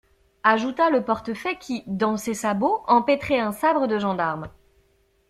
[0.41, 4.49] Ajouta le portefaix qui, dans ses sabots, empêtrait un sabre de gendarme.